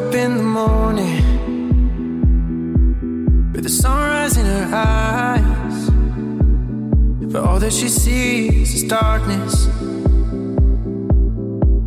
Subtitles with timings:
[0.00, 1.22] Up in the morning
[3.52, 5.90] with the sunrise in her eyes.
[7.32, 9.66] But all that she sees is darkness.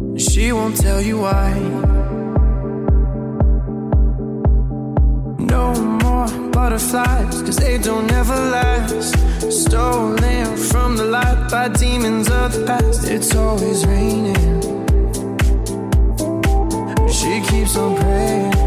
[0.09, 1.49] And She won't tell you why.
[5.53, 5.65] No
[6.03, 9.15] more butterflies, cause they don't ever last.
[9.63, 13.09] Stolen from the light by demons of the past.
[13.09, 14.72] It's always raining.
[17.23, 18.62] She keeps on praying.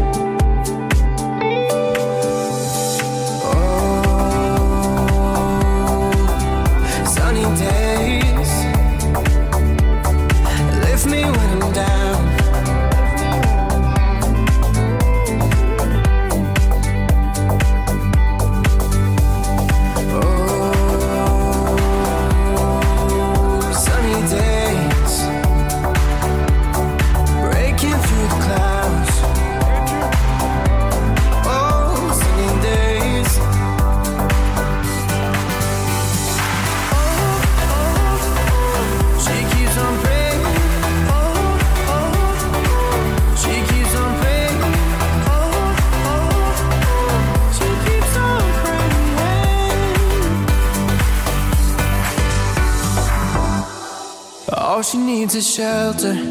[55.41, 56.26] Shelter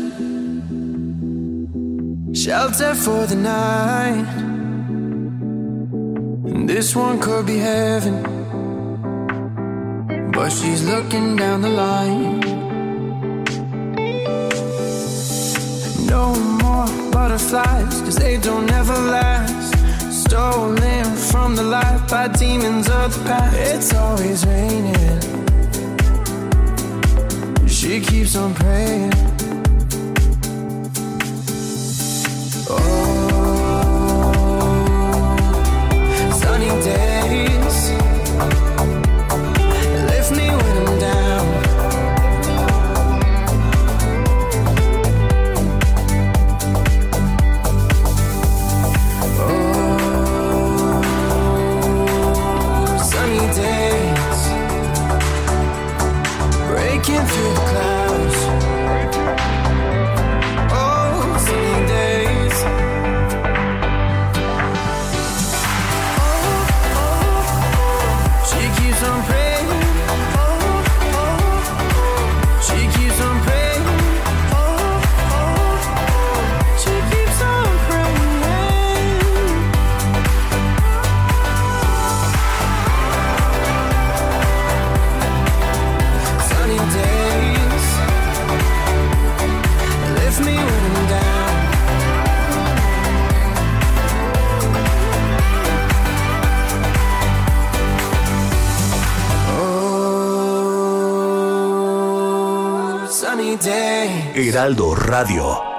[105.19, 105.77] Radio.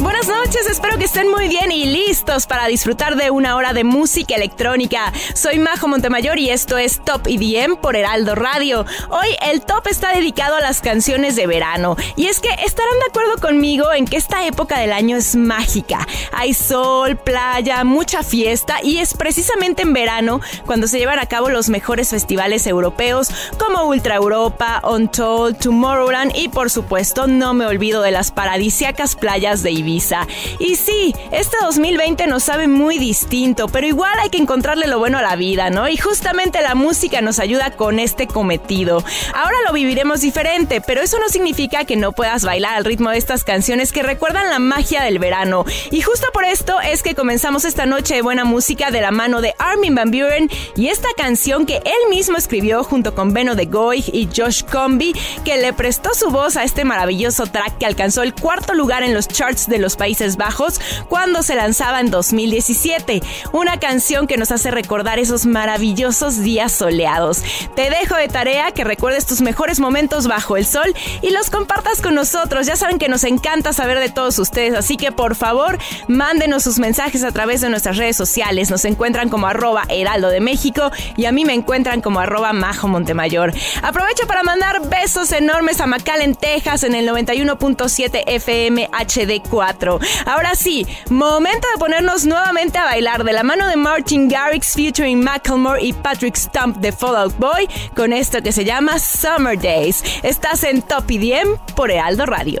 [0.00, 3.84] Buenas noches, espero que estén muy bien y listos para disfrutar de una hora de
[3.84, 5.12] música electrónica.
[5.34, 8.84] Soy Majo Montemayor y esto es Top EDM por Heraldo Radio.
[9.10, 13.06] Hoy el top está dedicado a las canciones de verano y es que estarán de
[13.10, 16.06] acuerdo conmigo en que época del año es mágica.
[16.32, 21.48] Hay sol, playa, mucha fiesta y es precisamente en verano cuando se llevan a cabo
[21.48, 23.28] los mejores festivales europeos
[23.58, 29.62] como Ultra Europa, Untold, Tomorrowland y por supuesto no me olvido de las paradisiacas playas
[29.62, 30.26] de Ibiza.
[30.58, 35.18] Y sí, este 2020 nos sabe muy distinto, pero igual hay que encontrarle lo bueno
[35.18, 35.88] a la vida, ¿no?
[35.88, 39.02] Y justamente la música nos ayuda con este cometido.
[39.34, 43.18] Ahora lo viviremos diferente, pero eso no significa que no puedas bailar al ritmo de
[43.18, 45.64] estas canciones que recuerdan la magia del verano.
[45.90, 49.40] Y justo por esto es que comenzamos esta noche de buena música de la mano
[49.40, 53.66] de Armin Van Buren y esta canción que él mismo escribió junto con Beno de
[53.66, 55.14] Goy y Josh Comby,
[55.44, 59.14] que le prestó su voz a este maravilloso track que alcanzó el cuarto lugar en
[59.14, 63.22] los charts de los Países Bajos cuando se lanzaba en 2017.
[63.52, 67.42] Una canción que nos hace recordar esos maravillosos días soleados.
[67.74, 72.02] Te dejo de tarea que recuerdes tus mejores momentos bajo el sol y los compartas
[72.02, 72.66] con nosotros.
[72.66, 75.78] Ya saben que nos encanta saber de todos ustedes, así que por favor
[76.08, 78.70] mándenos sus mensajes a través de nuestras redes sociales.
[78.70, 82.88] Nos encuentran como arroba heraldo de México y a mí me encuentran como arroba majo
[82.88, 83.52] Montemayor.
[83.82, 90.00] Aprovecho para mandar besos enormes a McAllen, Texas en el 91.7 FM HD4.
[90.24, 95.22] Ahora sí, momento de ponernos nuevamente a bailar de la mano de Martin Garrix featuring
[95.22, 100.02] Macklemore y Patrick Stump de Fallout Boy con esto que se llama Summer Days.
[100.22, 102.60] Estás en Top IDM por Heraldo Radio.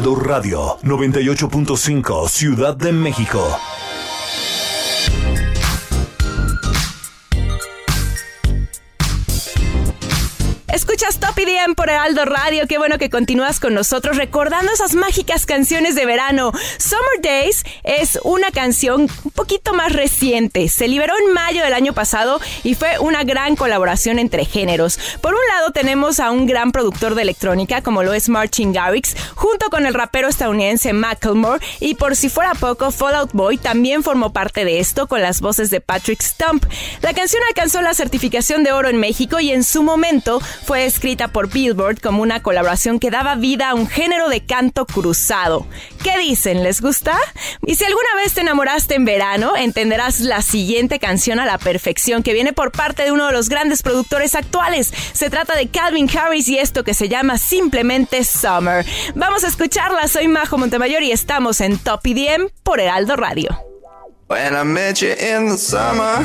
[0.00, 3.40] Radio 98.5 Ciudad de México.
[11.78, 12.66] Por Heraldo Radio.
[12.66, 16.50] Qué bueno que continúas con nosotros recordando esas mágicas canciones de verano.
[16.76, 20.68] Summer Days es una canción un poquito más reciente.
[20.68, 24.98] Se liberó en mayo del año pasado y fue una gran colaboración entre géneros.
[25.20, 29.14] Por un lado tenemos a un gran productor de electrónica como lo es Martin Garrix,
[29.36, 34.32] junto con el rapero estadounidense Macklemore y por si fuera poco, Fallout Boy también formó
[34.32, 36.64] parte de esto con las voces de Patrick Stump.
[37.02, 41.28] La canción alcanzó la certificación de oro en México y en su momento fue escrita
[41.28, 41.48] por
[42.00, 45.66] Como una colaboración que daba vida a un género de canto cruzado.
[46.02, 46.62] ¿Qué dicen?
[46.62, 47.16] ¿Les gusta?
[47.66, 52.22] Y si alguna vez te enamoraste en verano, entenderás la siguiente canción a la perfección
[52.22, 54.92] que viene por parte de uno de los grandes productores actuales.
[55.12, 58.86] Se trata de Calvin Harris y esto que se llama simplemente Summer.
[59.14, 63.50] Vamos a escucharla, soy Majo Montemayor y estamos en Top IDM por Heraldo Radio.
[64.28, 64.62] When I
[65.20, 66.24] in summer.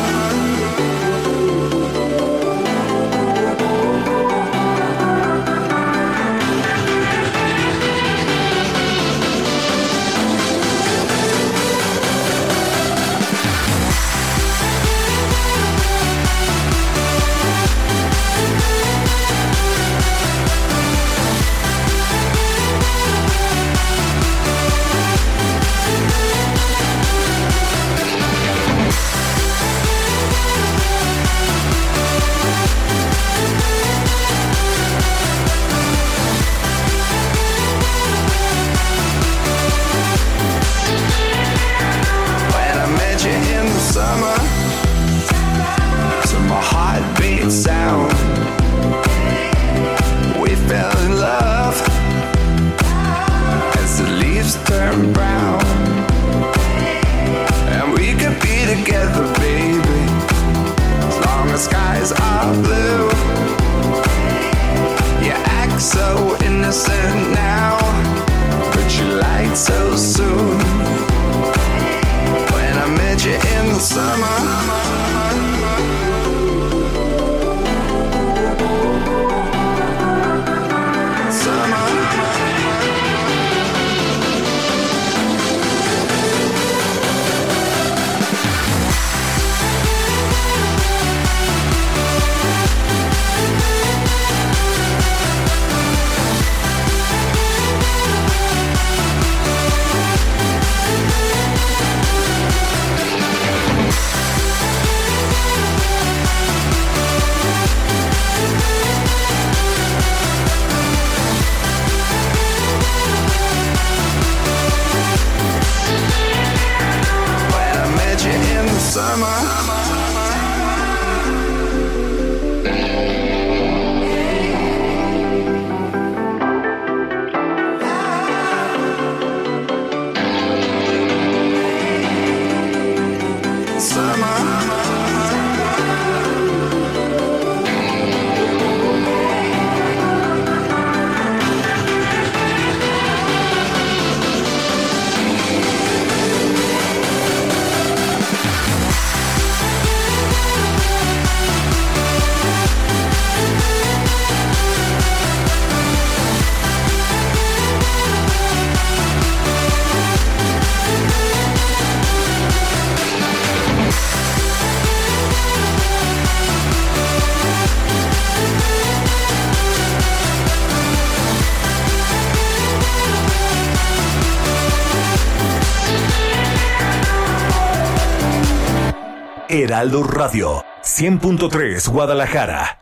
[179.81, 182.77] Heraldo Radio, 100.3 Guadalajara.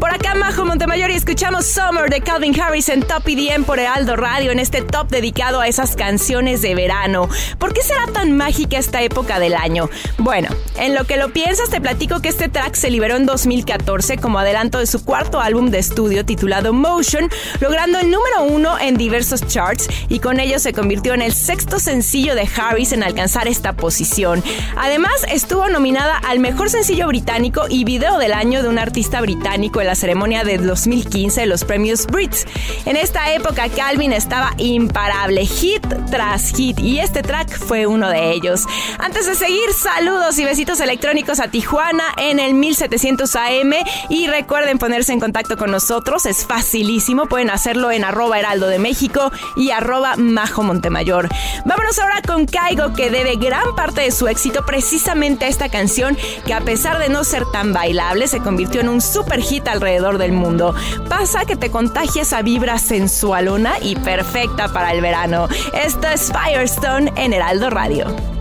[0.00, 4.16] Por acá, Majo Montemayor, y escuchamos Summer de Calvin Harris en Top EDM por Heraldo
[4.16, 7.28] Radio, en este top dedicado a esas canciones de verano.
[7.60, 9.88] ¿Por qué será tan mágica esta época del año?
[10.18, 14.18] Bueno, en lo que lo piensas, te platico que este track se liberó en 2014
[14.18, 18.96] como adelanto de su cuarto álbum de estudio titulado Motion, logrando el número uno en
[18.96, 23.46] diversos charts y con ello se convirtió en el sexto sencillo de Harris en alcanzar
[23.46, 24.42] esta posición.
[24.76, 29.80] Además, estuvo nominada al mejor sencillo británico y video del año de un artista británico
[29.80, 32.46] en la ceremonia de 2015 de los premios Brits.
[32.84, 38.32] En esta época, Calvin estaba imparable, hit tras hit, y este track fue uno de
[38.32, 38.64] ellos.
[38.98, 43.74] Antes de seguir, saludos y besitos electrónicos a Tijuana en el 1700 AM
[44.08, 48.78] y recuerden ponerse en contacto con nosotros, es facilísimo, pueden hacerlo en arroba heraldo de
[48.78, 51.28] México y arroba majo montemayor.
[51.66, 56.16] Vámonos ahora con Caigo que debe gran parte de su éxito precisamente a esta canción
[56.46, 60.16] que a pesar de no ser tan bailable se convirtió en un super hit alrededor
[60.16, 60.74] del mundo.
[61.10, 65.46] Pasa que te contagia esa vibra sensualona y perfecta para el verano.
[65.74, 68.33] Esto es Firestone en Heraldo Radio.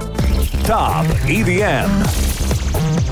[0.65, 3.02] Top EDM.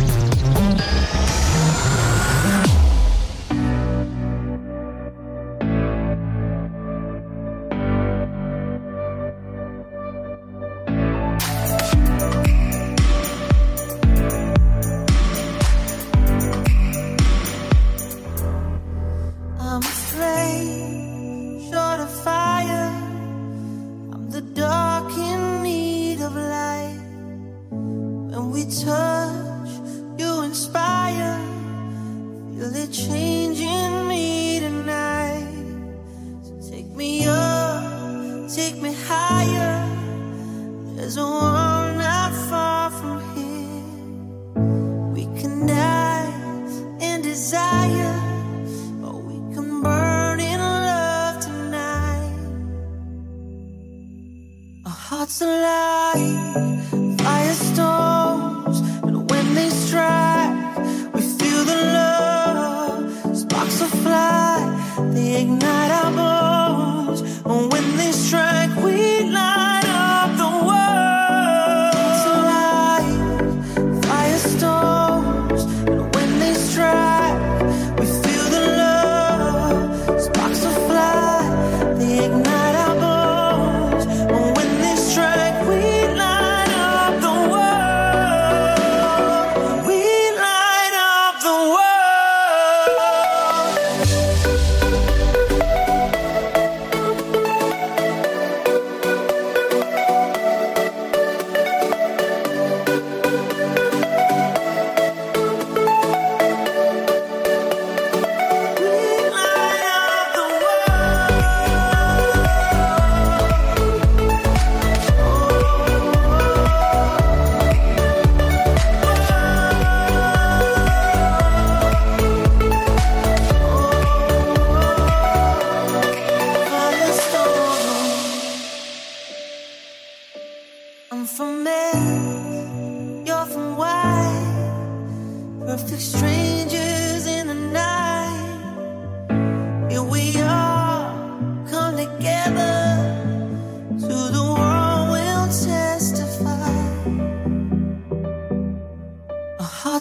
[55.11, 56.80] Hearts alive,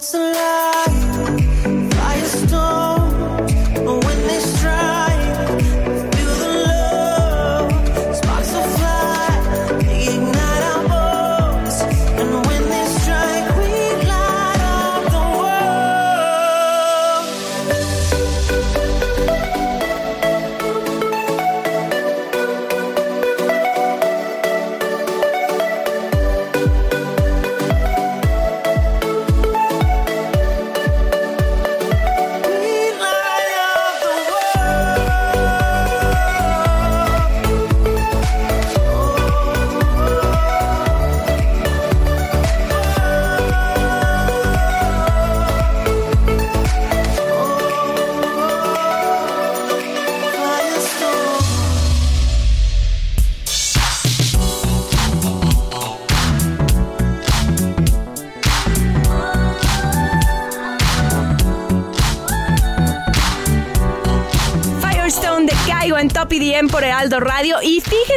[0.00, 0.99] what's a lie?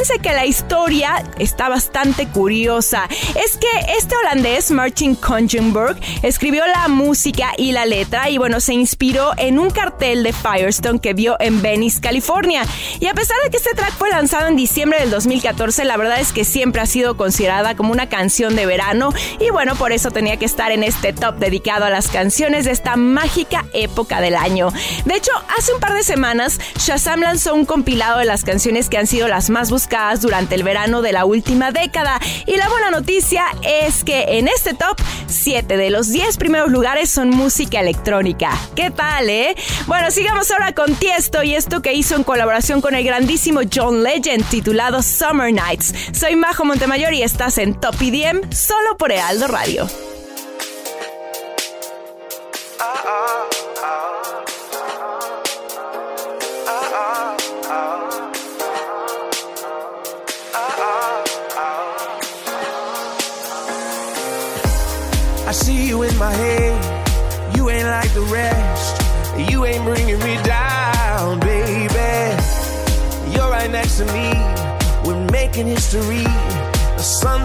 [0.04, 3.08] Fíjense que la historia está bastante curiosa.
[3.42, 8.74] Es que este holandés, Martin Kongenberg, escribió la música y la letra y bueno, se
[8.74, 12.66] inspiró en un cartel de Firestone que vio en Venice, California.
[13.00, 16.20] Y a pesar de que este track fue lanzado en diciembre del 2014, la verdad
[16.20, 20.12] es que siempre ha sido considerada como una canción de verano y bueno, por eso
[20.12, 24.36] tenía que estar en este top dedicado a las canciones de esta mágica época del
[24.36, 24.70] año.
[25.06, 28.98] De hecho, hace un par de semanas, Shazam lanzó un compilado de las canciones que
[28.98, 32.20] han sido las más buscadas durante el verano de la última década.
[32.48, 37.12] Y la buena noticia es que en este top, 7 de los 10 primeros lugares
[37.12, 38.58] son música electrónica.
[38.76, 39.56] ¿Qué tal, eh?
[39.86, 44.02] Bueno, sigamos ahora con Tiesto y esto que hizo en colaboración con el grandísimo John
[44.02, 45.94] Legend titulado Summer Nights.
[46.12, 50.13] Soy Majo Montemayor y estás en Top EDM solo por Heraldo Radio.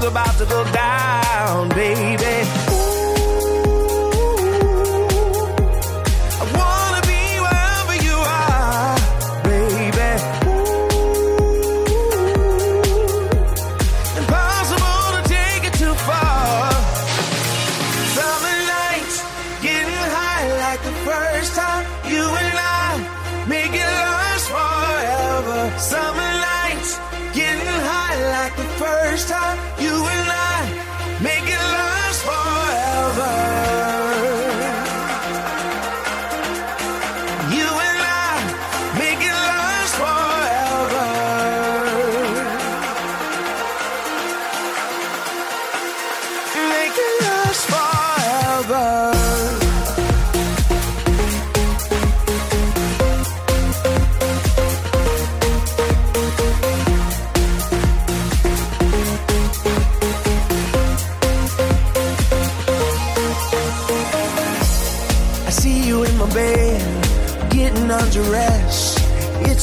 [0.08, 1.27] About to go down,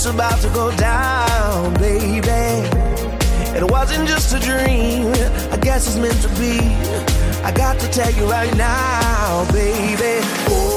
[0.05, 2.29] About to go down, baby.
[3.57, 5.07] It wasn't just a dream,
[5.51, 6.59] I guess it's meant to be.
[7.43, 10.23] I got to tell you right now, baby.
[10.51, 10.74] Ooh,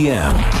[0.00, 0.59] Top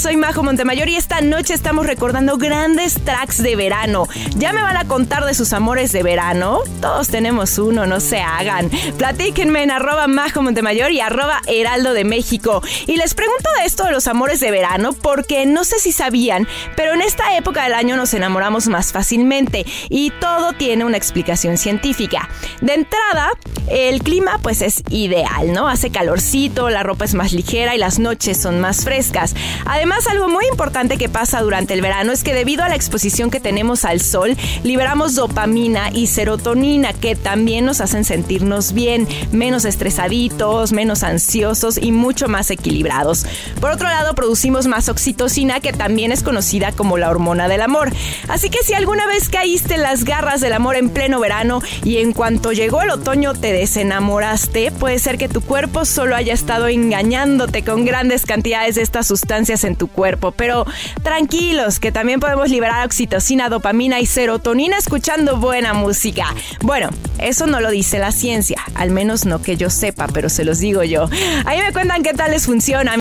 [0.00, 4.08] soy Majo Montemayor y esta noche estamos recordando grandes tracks de verano.
[4.36, 6.60] ¿Ya me van a contar de sus amores de verano?
[6.80, 8.70] Todos tenemos uno, no se hagan.
[8.96, 12.62] Platíquenme en arroba Majo Montemayor y arroba Heraldo de México.
[12.86, 16.48] Y les pregunto de esto de los amores de verano porque no sé si sabían,
[16.76, 21.58] pero en esta época del año nos enamoramos más fácilmente y todo tiene una explicación
[21.58, 22.30] científica.
[22.62, 23.32] De entrada,
[23.68, 25.68] el clima pues es ideal, ¿no?
[25.68, 29.34] Hace calorcito, la ropa es más ligera y las noches son más frescas.
[29.66, 33.30] Además, algo muy importante que pasa durante el verano es que debido a la exposición
[33.30, 39.64] que tenemos al sol, liberamos dopamina y serotonina que también nos hacen sentirnos bien, menos
[39.64, 43.26] estresaditos, menos ansiosos y mucho más equilibrados.
[43.60, 47.92] Por otro lado, producimos más oxitocina que también es conocida como la hormona del amor.
[48.28, 51.98] Así que si alguna vez caíste en las garras del amor en pleno verano y
[51.98, 56.68] en cuanto llegó el otoño te desenamoraste, puede ser que tu cuerpo solo haya estado
[56.68, 60.30] engañándote con grandes cantidades de estas sustancias en tu cuerpo.
[60.32, 60.66] Pero
[61.02, 66.26] tranquilos, que también podemos liberar oxitocina, dopamina y serotonina escuchando buena música.
[66.60, 70.44] Bueno, eso no lo dice la ciencia, al menos no que yo sepa, pero se
[70.44, 71.08] los digo yo.
[71.46, 72.98] Ahí me cuentan qué tal les funciona.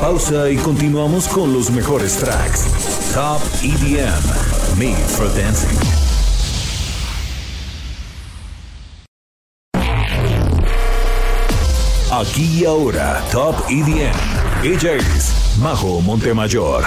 [0.00, 2.66] Pausa y continuamos con los mejores tracks.
[3.14, 4.78] Top EDM.
[4.78, 6.05] Made for Dancing.
[12.10, 14.14] Aquí y ahora, Top EDM.
[14.62, 16.84] Ella es Majo Montemayor.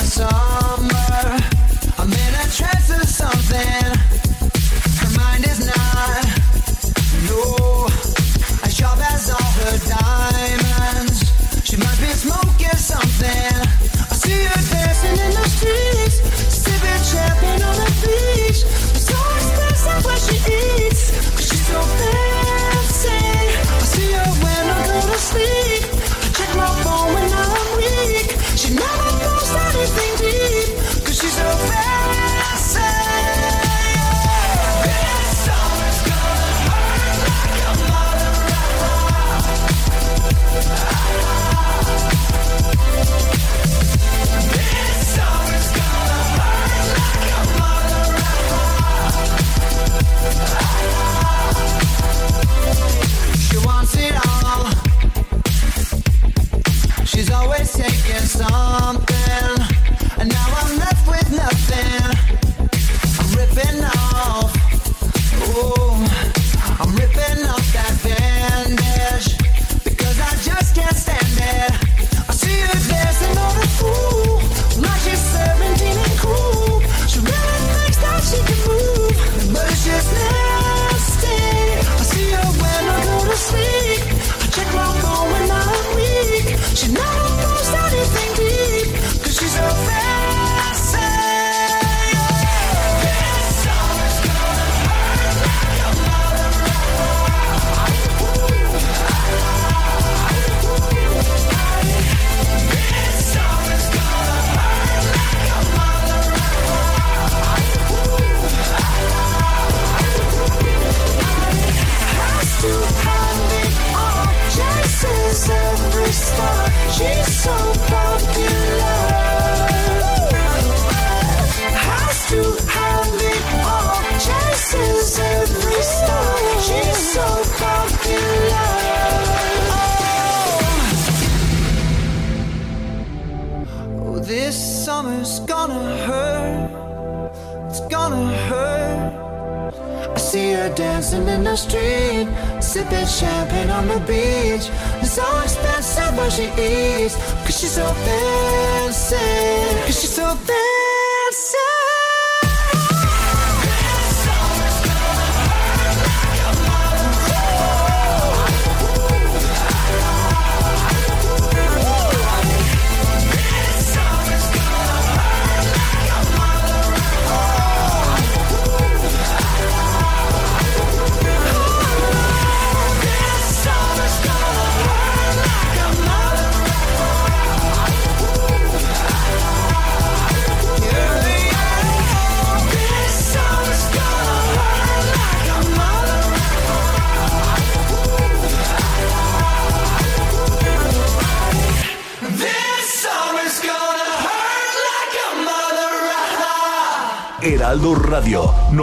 [0.00, 0.69] The summer.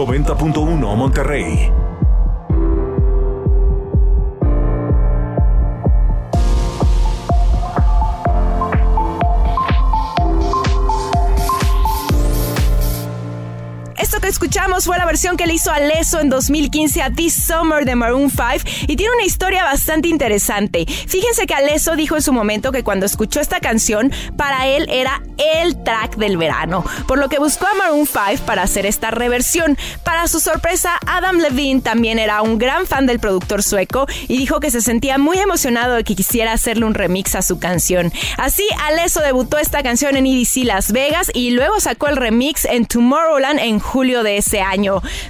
[0.07, 1.86] 90.1 Monterrey.
[14.87, 18.43] Fue la versión que le hizo Alesso en 2015 a This Summer de Maroon 5
[18.87, 20.85] y tiene una historia bastante interesante.
[20.85, 25.21] Fíjense que Alesso dijo en su momento que cuando escuchó esta canción, para él era
[25.61, 29.77] el track del verano, por lo que buscó a Maroon 5 para hacer esta reversión.
[30.05, 34.61] Para su sorpresa, Adam Levine también era un gran fan del productor sueco y dijo
[34.61, 38.13] que se sentía muy emocionado de que quisiera hacerle un remix a su canción.
[38.37, 42.85] Así, Alesso debutó esta canción en EDC Las Vegas y luego sacó el remix en
[42.85, 44.76] Tomorrowland en julio de ese año.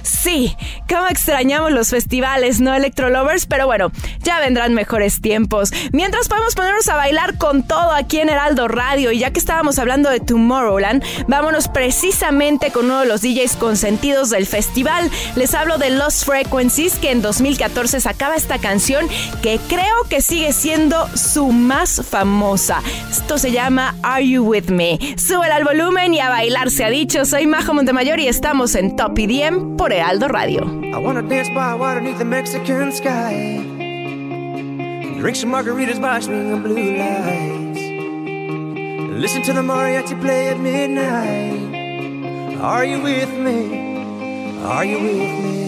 [0.02, 0.56] Sí,
[0.88, 3.46] cómo extrañamos los festivales, ¿no, Electrolovers?
[3.46, 3.90] Pero bueno,
[4.22, 5.70] ya vendrán mejores tiempos.
[5.92, 9.78] Mientras podemos ponernos a bailar con todo aquí en Heraldo Radio y ya que estábamos
[9.78, 15.10] hablando de Tomorrowland, vámonos precisamente con uno de los DJs consentidos del festival.
[15.36, 19.08] Les hablo de Lost Frequencies que en 2014 sacaba esta canción
[19.42, 22.82] que creo que sigue siendo su más famosa.
[23.10, 24.98] Esto se llama Are You With Me?
[25.16, 27.24] Súbela al volumen y a bailar se ha dicho.
[27.24, 30.64] Soy Majo Montemayor y estamos en Top Por Heraldo Radio.
[30.94, 33.58] I wanna dance by water beneath the Mexican sky.
[35.20, 37.82] Drink some margaritas by swinging blue lights.
[39.20, 41.60] Listen to the mariachi play at midnight.
[42.62, 44.62] Are you with me?
[44.64, 45.67] Are you with me?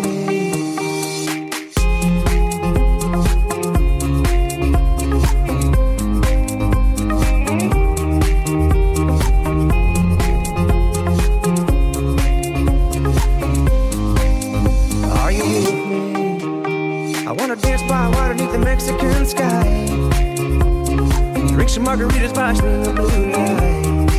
[21.81, 24.15] Some margaritas by swinging blue lights.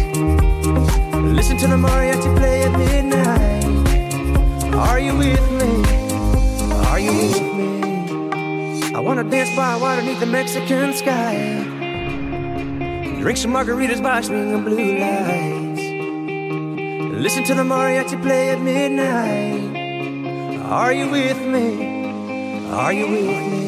[1.38, 3.64] Listen to the mariachi play at midnight.
[4.75, 5.72] Are you with me?
[6.90, 7.70] Are you with me?
[8.94, 11.35] I wanna dance by water beneath the Mexican sky.
[13.20, 15.83] Drink some margaritas by swinging blue lights.
[17.25, 19.62] Listen to the mariachi play at midnight.
[20.81, 21.66] Are you with me?
[22.70, 23.62] Are you with me?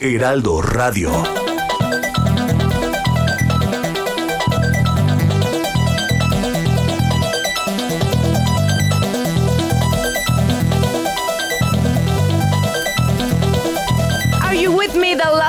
[0.00, 1.41] Heraldo Radio.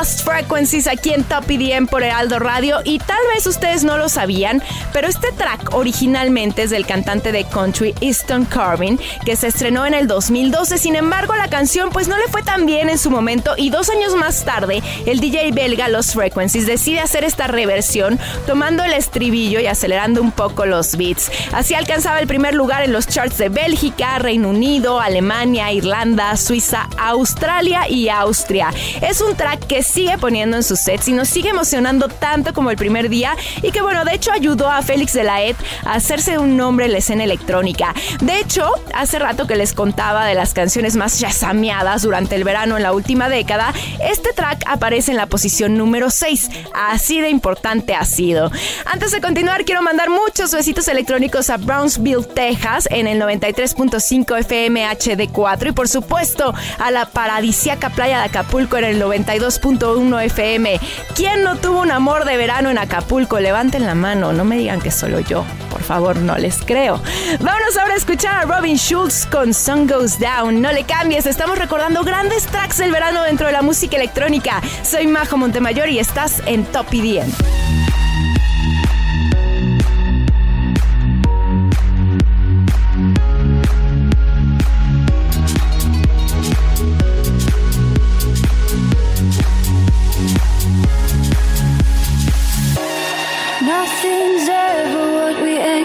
[0.04, 2.82] Frequencies aquí en Top EDM por Heraldo Radio.
[2.84, 4.62] Y tal vez ustedes no lo sabían,
[4.94, 9.94] pero este track originalmente es del cantante de country Easton Corbin que se estrenó en
[9.94, 10.78] el 2012.
[10.78, 13.90] Sin embargo, la canción pues no le fue tan bien en su momento y dos
[13.90, 19.60] años más tarde el DJ belga Lost Frequencies decide hacer esta reversión tomando el estribillo
[19.60, 21.32] y acelerando un poco los beats.
[21.52, 26.88] Así alcanzaba el primer lugar en los charts de Bélgica, Reino Unido, Alemania, Irlanda, Suiza,
[26.98, 28.70] Australia y Austria.
[29.02, 32.70] Es un track que sigue poniendo en sus sets y nos sigue emocionando tanto como
[32.70, 35.94] el primer día y que bueno, de hecho ayudó a Félix de la Ed a
[35.94, 37.94] hacerse un nombre en la escena electrónica.
[38.22, 42.78] De hecho, hace rato que les contaba de las canciones más yasameadas durante el verano
[42.78, 46.50] en la última década, este track aparece en la posición número 6.
[46.74, 48.52] Así de importante ha sido.
[48.86, 54.86] Antes de continuar, quiero mandar muchos besitos electrónicos a Brownsville, Texas, en el 93.5 FM
[54.88, 60.80] HD4 y por supuesto a la paradisiaca playa de Acapulco en el 92.1 FM.
[61.16, 63.40] ¿Quién no tuvo un amor de verano en Acapulco?
[63.40, 65.46] Levanten la mano, no me digan que solo yo.
[65.70, 67.02] Por favor, no les creo.
[67.40, 70.62] Vámonos ahora a escuchar a Robin Schulz con Sun Goes Down.
[70.62, 74.62] No le cambies, estamos recordando grandes tracks del verano dentro de la música electrónica.
[74.84, 77.93] Soy Majo Montemayor y estás en Top EDM.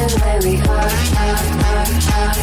[0.00, 2.34] Matter where we are, are, are, are.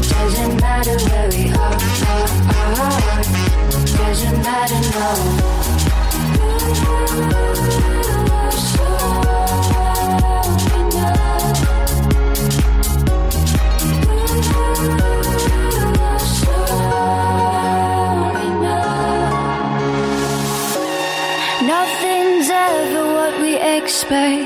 [0.00, 1.78] Doesn't matter where we are,
[2.10, 2.82] are, are.
[2.82, 3.22] are.
[3.96, 5.56] Doesn't matter, no.
[21.66, 24.45] Nothing's ever what we expect,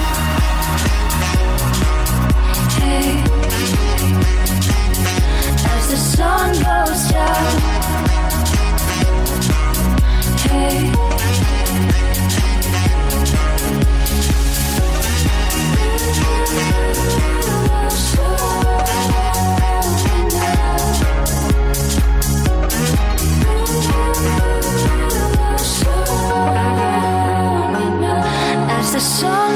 [6.21, 7.61] Sun goes down.
[10.37, 10.91] Hey.
[28.73, 29.50] As the sun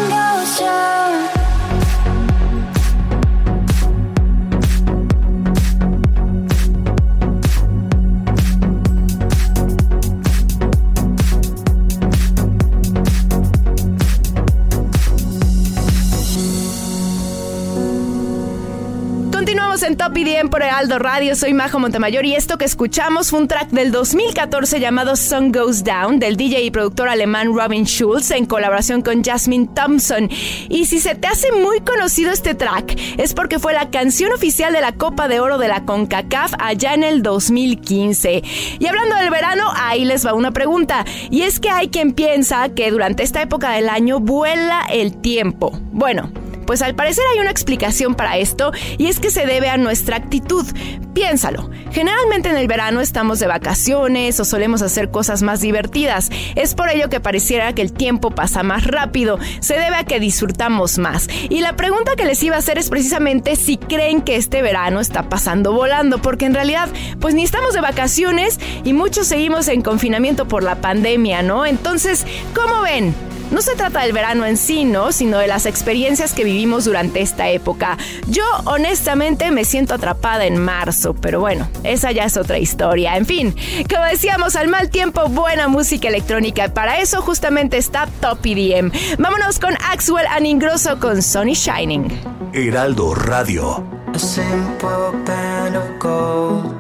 [20.16, 21.36] Top EDM por Heraldo Radio.
[21.36, 25.84] Soy Majo Montemayor y esto que escuchamos fue un track del 2014 llamado Sun Goes
[25.84, 30.30] Down del DJ y productor alemán Robin Schulz en colaboración con Jasmine Thompson.
[30.70, 34.72] Y si se te hace muy conocido este track es porque fue la canción oficial
[34.72, 38.42] de la Copa de Oro de la CONCACAF allá en el 2015.
[38.80, 41.04] Y hablando del verano, ahí les va una pregunta.
[41.30, 45.78] Y es que hay quien piensa que durante esta época del año vuela el tiempo.
[45.92, 46.32] Bueno,
[46.66, 50.18] Pues al parecer hay una explicación para esto y es que se debe a nuestra
[50.18, 50.66] actitud.
[51.14, 56.30] Piénsalo, generalmente en el verano estamos de vacaciones o solemos hacer cosas más divertidas.
[56.56, 60.20] Es por ello que pareciera que el tiempo pasa más rápido, se debe a que
[60.20, 61.30] disfrutamos más.
[61.50, 65.00] Y la pregunta que les iba a hacer es precisamente si creen que este verano
[65.00, 66.90] está pasando volando, porque en realidad
[67.20, 71.66] pues ni estamos de vacaciones y muchos seguimos en confinamiento por la pandemia, ¿no?
[71.66, 73.35] Entonces, ¿cómo ven?
[73.52, 75.12] No se trata del verano en sí, ¿no?
[75.12, 77.98] Sino de las experiencias que vivimos durante esta época.
[78.28, 83.18] Yo honestamente me siento atrapada en marzo, pero bueno, esa ya es otra historia.
[83.18, 83.56] En fin,
[83.90, 86.74] como decíamos, al mal tiempo, buena música electrónica.
[86.74, 88.92] Para eso justamente está Top EDM.
[89.20, 92.08] Vámonos con Axwell and Ingrosso con Sunny Shining.
[92.54, 93.84] Heraldo Radio.
[94.14, 96.74] A simple band of gold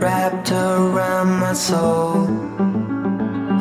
[0.00, 2.35] wrapped around my soul.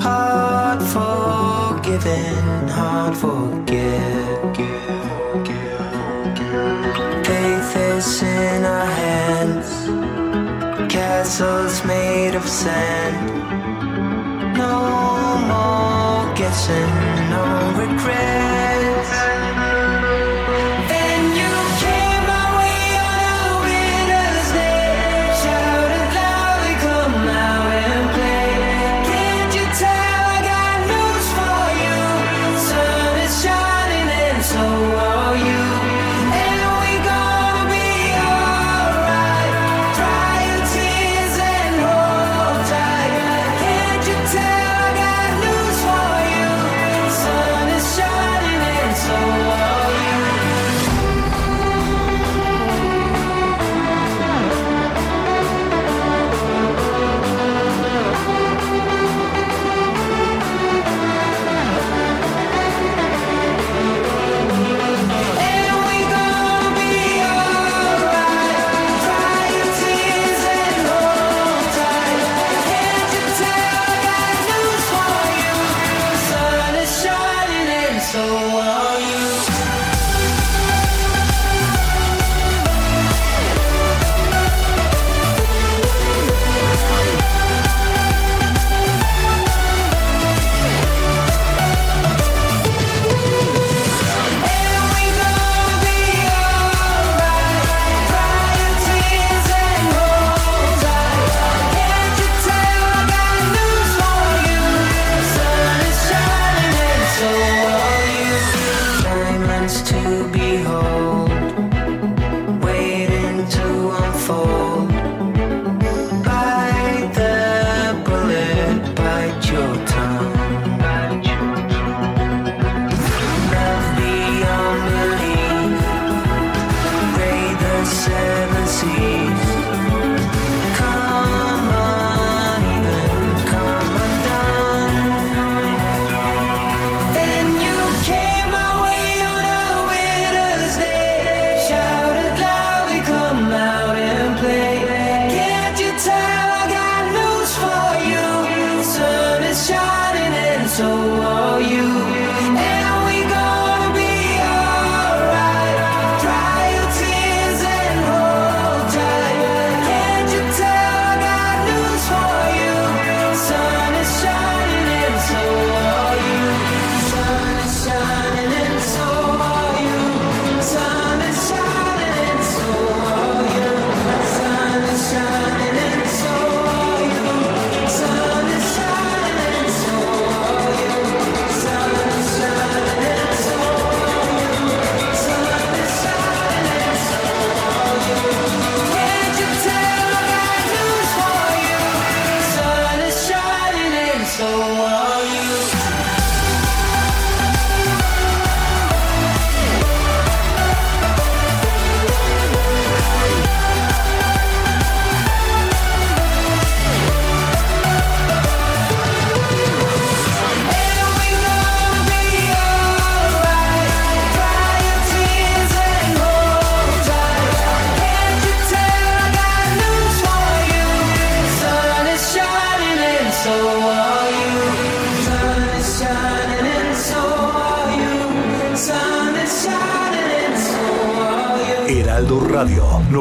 [0.02, 4.56] Hard forgiven, hard forget.
[7.26, 9.70] Faith is in our hands,
[10.92, 13.18] castles made of sand.
[14.58, 14.78] No
[15.52, 16.94] more guessing,
[17.30, 17.46] no
[17.80, 18.95] regrets.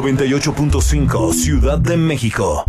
[0.05, 2.63] 98.5 Ciudad de México.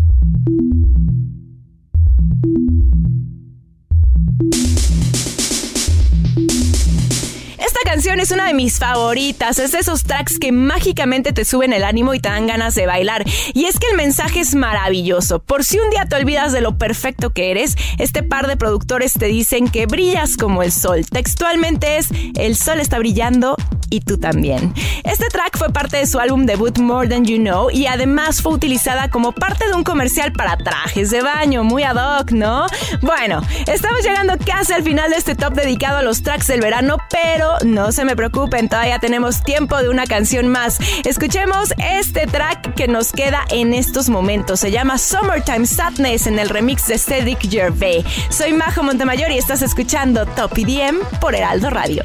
[7.59, 9.59] Esta canción es una de mis favoritas.
[9.59, 12.87] Es de esos tracks que mágicamente te suben el ánimo y te dan ganas de
[12.87, 13.23] bailar.
[13.53, 15.43] Y es que el mensaje es maravilloso.
[15.43, 19.13] Por si un día te olvidas de lo perfecto que eres, este par de productores
[19.13, 21.05] te dicen que brillas como el sol.
[21.05, 22.09] Textualmente es,
[22.39, 23.57] el sol está brillando
[23.91, 24.75] y tú también.
[25.05, 28.53] Este track fue parte de su álbum debut More Than You Know y además fue
[28.53, 32.67] utilizada como parte de un comercial para trajes de baño, muy ad hoc, ¿no?
[33.03, 36.99] Bueno, estamos llegando casi al final de este top dedicado a los tracks del verano,
[37.11, 40.79] pero no se me preocupen, todavía tenemos tiempo de una canción más.
[41.05, 44.61] Escuchemos este track que nos queda en estos momentos.
[44.61, 48.05] Se llama Summertime Sadness en el remix de Cedric Gervais.
[48.31, 52.05] Soy Majo Montemayor y estás escuchando Top EDM por Heraldo Radio.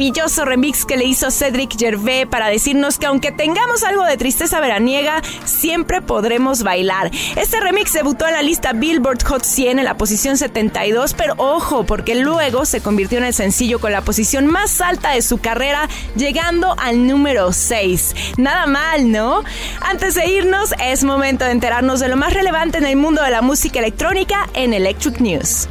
[0.00, 4.58] Maravilloso remix que le hizo Cedric Gervais para decirnos que aunque tengamos algo de tristeza
[4.58, 7.10] veraniega, siempre podremos bailar.
[7.36, 11.84] Este remix debutó en la lista Billboard Hot 100 en la posición 72, pero ojo,
[11.84, 15.86] porque luego se convirtió en el sencillo con la posición más alta de su carrera,
[16.16, 18.14] llegando al número 6.
[18.38, 19.44] Nada mal, ¿no?
[19.82, 23.32] Antes de irnos, es momento de enterarnos de lo más relevante en el mundo de
[23.32, 25.68] la música electrónica en Electric News.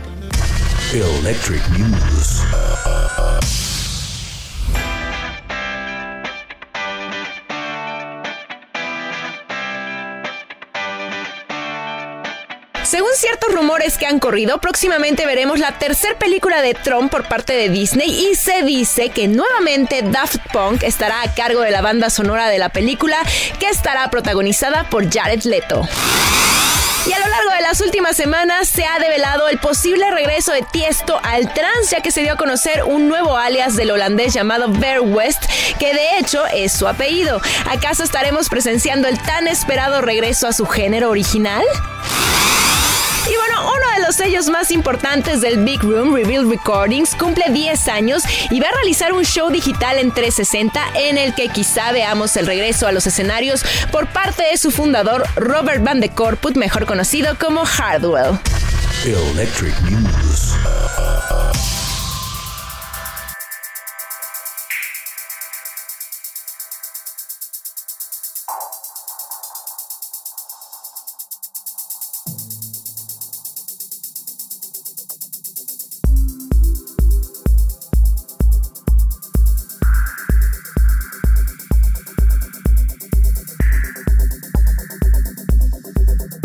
[0.93, 2.43] Electric News.
[13.20, 17.67] Ciertos rumores que han corrido, próximamente veremos la tercera película de Trump por parte de
[17.67, 22.47] Disney y se dice que nuevamente Daft Punk estará a cargo de la banda sonora
[22.47, 23.17] de la película
[23.59, 25.86] que estará protagonizada por Jared Leto.
[27.07, 30.61] Y a lo largo de las últimas semanas se ha develado el posible regreso de
[30.61, 34.70] Tiesto al trans, ya que se dio a conocer un nuevo alias del holandés llamado
[34.70, 35.43] Bear West,
[35.78, 37.41] que de hecho es su apellido.
[37.70, 41.65] ¿Acaso estaremos presenciando el tan esperado regreso a su género original?
[43.30, 47.88] Y bueno, uno de los sellos más importantes del Big Room, Reveal Recordings, cumple 10
[47.88, 52.36] años y va a realizar un show digital en 360 en el que quizá veamos
[52.38, 56.88] el regreso a los escenarios por parte de su fundador Robert Van de Corput, mejor
[56.88, 58.39] conocido como Hardwell.
[59.05, 60.55] Electric News.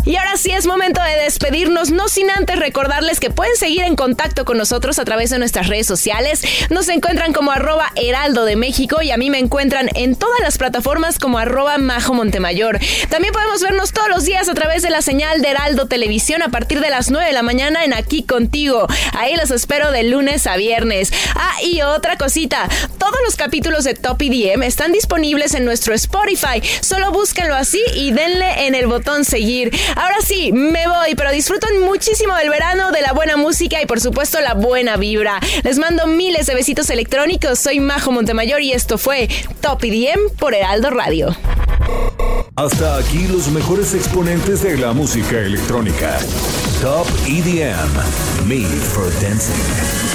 [0.05, 3.95] Y ahora sí es momento de despedirnos, no sin antes recordarles que pueden seguir en
[3.95, 6.43] contacto con nosotros a través de nuestras redes sociales.
[6.69, 10.59] Nos encuentran como arroba heraldo de México y a mí me encuentran en todas las
[10.59, 12.79] plataformas como arroba majo montemayor.
[13.09, 16.49] También podemos vernos todos los días a través de la señal de Heraldo Televisión a
[16.49, 18.87] partir de las 9 de la mañana en Aquí Contigo.
[19.13, 21.11] Ahí los espero de lunes a viernes.
[21.33, 26.61] Ah, y otra cosita, todos los capítulos de Top EDM están disponibles en nuestro Spotify.
[26.81, 29.71] Solo búsquenlo así y denle en el botón seguir.
[29.95, 33.99] Ahora sí, me voy, pero disfruten muchísimo del verano, de la buena música y por
[34.01, 35.39] supuesto la buena vibra.
[35.63, 37.59] Les mando miles de besitos electrónicos.
[37.59, 39.29] Soy Majo Montemayor y esto fue
[39.61, 41.35] Top EDM por Heraldo Radio.
[42.57, 46.17] Hasta aquí los mejores exponentes de la música electrónica.
[46.81, 48.47] Top EDM.
[48.47, 50.14] Made for Dancing.